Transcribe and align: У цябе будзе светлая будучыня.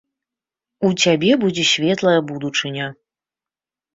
У 0.87 0.89
цябе 1.01 1.31
будзе 1.43 1.65
светлая 1.73 2.15
будучыня. 2.31 2.87